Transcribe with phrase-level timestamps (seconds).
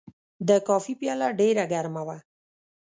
[0.47, 2.17] د کافي پیاله ډېر ګرمه وه.